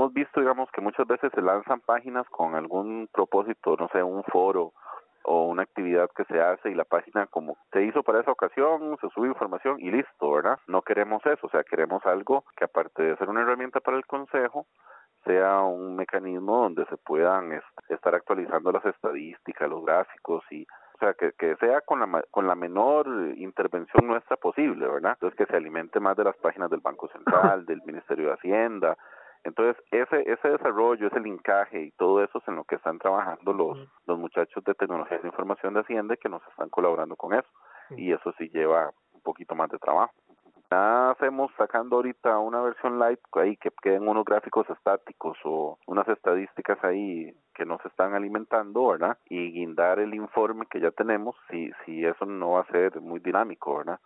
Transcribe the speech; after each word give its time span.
hemos 0.00 0.14
visto, 0.14 0.40
digamos, 0.40 0.70
que 0.72 0.80
muchas 0.80 1.06
veces 1.06 1.30
se 1.34 1.42
lanzan 1.42 1.80
páginas 1.80 2.26
con 2.30 2.54
algún 2.54 3.06
propósito, 3.12 3.76
no 3.78 3.88
sé, 3.88 4.02
un 4.02 4.24
foro 4.24 4.72
o 5.24 5.44
una 5.44 5.62
actividad 5.62 6.08
que 6.16 6.24
se 6.24 6.40
hace 6.40 6.70
y 6.70 6.74
la 6.74 6.84
página 6.84 7.26
como 7.26 7.58
se 7.70 7.82
hizo 7.84 8.02
para 8.02 8.20
esa 8.20 8.32
ocasión, 8.32 8.96
se 9.02 9.10
sube 9.10 9.28
información 9.28 9.76
y 9.78 9.90
listo, 9.90 10.32
¿verdad? 10.32 10.58
No 10.66 10.80
queremos 10.80 11.24
eso, 11.26 11.46
o 11.46 11.50
sea, 11.50 11.62
queremos 11.64 12.04
algo 12.06 12.44
que 12.56 12.64
aparte 12.64 13.02
de 13.02 13.16
ser 13.18 13.28
una 13.28 13.42
herramienta 13.42 13.80
para 13.80 13.98
el 13.98 14.06
consejo, 14.06 14.66
sea 15.26 15.60
un 15.60 15.96
mecanismo 15.96 16.62
donde 16.62 16.86
se 16.86 16.96
puedan 16.96 17.60
estar 17.90 18.14
actualizando 18.14 18.72
las 18.72 18.86
estadísticas, 18.86 19.68
los 19.68 19.84
gráficos 19.84 20.42
y 20.50 20.66
o 20.94 20.98
sea, 20.98 21.12
que, 21.14 21.32
que 21.32 21.56
sea 21.56 21.82
con 21.82 22.00
la, 22.00 22.24
con 22.30 22.46
la 22.46 22.54
menor 22.54 23.06
intervención 23.36 24.06
nuestra 24.06 24.36
posible, 24.36 24.86
¿verdad? 24.86 25.12
Entonces, 25.12 25.36
que 25.36 25.46
se 25.46 25.56
alimente 25.56 25.98
más 25.98 26.16
de 26.16 26.24
las 26.24 26.36
páginas 26.36 26.70
del 26.70 26.80
Banco 26.80 27.08
Central, 27.08 27.64
del 27.64 27.82
Ministerio 27.86 28.28
de 28.28 28.34
Hacienda, 28.34 28.98
entonces, 29.44 29.82
ese, 29.90 30.30
ese 30.30 30.48
desarrollo, 30.48 31.06
ese 31.06 31.20
linkaje 31.20 31.82
y 31.82 31.90
todo 31.92 32.22
eso 32.22 32.38
es 32.38 32.48
en 32.48 32.56
lo 32.56 32.64
que 32.64 32.76
están 32.76 32.98
trabajando 32.98 33.52
los, 33.52 33.78
los 34.06 34.18
muchachos 34.18 34.62
de 34.64 34.74
tecnología 34.74 35.18
de 35.18 35.28
información 35.28 35.74
de 35.74 35.80
Hacienda 35.80 36.16
que 36.16 36.28
nos 36.28 36.42
están 36.48 36.68
colaborando 36.68 37.16
con 37.16 37.34
eso. 37.34 37.48
Y 37.96 38.12
eso 38.12 38.32
sí 38.38 38.48
lleva 38.50 38.92
un 39.12 39.20
poquito 39.22 39.54
más 39.54 39.68
de 39.70 39.78
trabajo. 39.78 40.12
Nada 40.70 41.10
hacemos 41.10 41.50
sacando 41.58 41.96
ahorita 41.96 42.38
una 42.38 42.60
versión 42.60 43.00
light 43.00 43.18
ahí 43.32 43.56
que 43.56 43.70
queden 43.82 44.06
unos 44.06 44.24
gráficos 44.24 44.70
estáticos 44.70 45.36
o 45.42 45.76
unas 45.88 46.06
estadísticas 46.06 46.78
ahí 46.84 47.34
que 47.54 47.64
nos 47.64 47.84
están 47.84 48.14
alimentando, 48.14 48.86
¿verdad? 48.86 49.18
Y 49.28 49.50
guindar 49.50 49.98
el 49.98 50.14
informe 50.14 50.66
que 50.70 50.78
ya 50.78 50.92
tenemos 50.92 51.34
si, 51.50 51.72
si 51.84 52.04
eso 52.04 52.24
no 52.24 52.52
va 52.52 52.60
a 52.60 52.66
ser 52.66 53.00
muy 53.00 53.18
dinámico, 53.18 53.78
¿verdad? 53.78 53.98